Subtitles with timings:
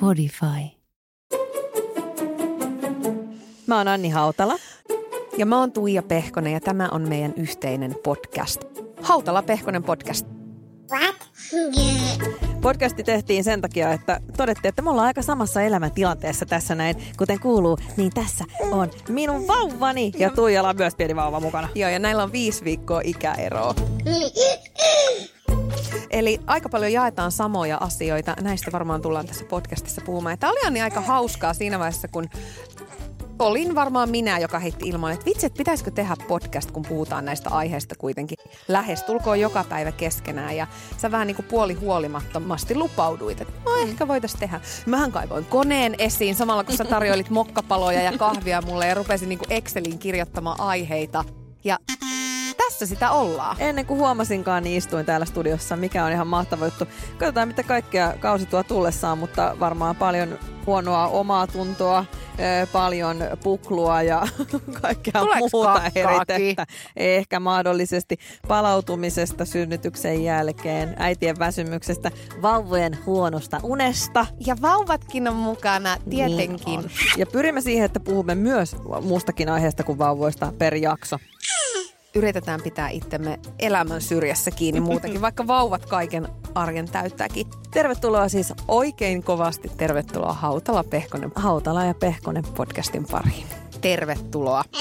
[0.00, 0.46] Podify.
[3.66, 4.54] Mä oon Anni Hautala.
[5.38, 8.64] Ja mä oon Tuija Pehkonen ja tämä on meidän yhteinen podcast.
[9.02, 10.26] Hautala Pehkonen podcast.
[10.90, 12.51] What?
[12.62, 17.40] Podcasti tehtiin sen takia, että todettiin, että me ollaan aika samassa elämäntilanteessa tässä näin, kuten
[17.40, 17.78] kuuluu.
[17.96, 21.68] Niin tässä on minun vauvani ja Tuijalla on myös pieni vauva mukana.
[21.74, 23.74] Joo, ja näillä on viisi viikkoa ikäeroa.
[26.10, 28.36] Eli aika paljon jaetaan samoja asioita.
[28.40, 30.38] Näistä varmaan tullaan tässä podcastissa puhumaan.
[30.38, 32.28] Tämä oli aika hauskaa siinä vaiheessa, kun
[33.42, 37.50] olin varmaan minä, joka heitti ilman, että vitsi, että pitäisikö tehdä podcast, kun puhutaan näistä
[37.50, 38.38] aiheista kuitenkin
[38.68, 40.56] lähestulkoon joka päivä keskenään.
[40.56, 44.60] Ja sä vähän niin kuin puoli huolimattomasti lupauduit, että no ehkä voitaisiin tehdä.
[44.86, 49.38] Mähän kaivoin koneen esiin samalla, kun sä tarjoilit mokkapaloja ja kahvia mulle ja rupesin niin
[49.38, 51.24] kuin Excelin kirjoittamaan aiheita.
[51.64, 51.78] Ja
[52.82, 53.56] tässä sitä ollaan.
[53.58, 56.86] Ennen kuin huomasinkaan, niin istuin täällä studiossa, mikä on ihan mahtava juttu.
[57.18, 62.04] Katsotaan, mitä kaikkea kausi tuo tullessaan, mutta varmaan paljon huonoa omaa tuntoa,
[62.72, 64.26] paljon puklua ja
[64.82, 66.66] kaikkea Tuleeko muuta eritettä.
[66.96, 72.10] Ehkä mahdollisesti palautumisesta synnytyksen jälkeen, äitien väsymyksestä,
[72.42, 74.26] vauvojen huonosta unesta.
[74.46, 76.66] Ja vauvatkin on mukana, tietenkin.
[76.66, 76.90] Niin on.
[77.16, 81.18] Ja pyrimme siihen, että puhumme myös muustakin aiheesta kuin vauvoista per jakso
[82.14, 87.46] yritetään pitää itsemme elämän syrjässä kiinni muutenkin, vaikka vauvat kaiken arjen täyttääkin.
[87.70, 89.70] Tervetuloa siis oikein kovasti.
[89.76, 91.32] Tervetuloa Hautala Pehkonen.
[91.34, 93.46] Hautala ja Pehkonen podcastin pariin.
[93.80, 94.64] Tervetuloa.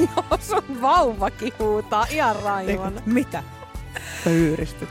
[0.00, 3.02] Joo, sun vauvakin huutaa ihan raivona.
[3.06, 3.42] Mitä?
[4.24, 4.88] Pyyristyt.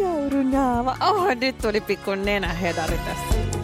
[0.00, 0.96] Jourunaava.
[1.00, 3.61] Oh, nyt tuli pikku nenähedari tässä.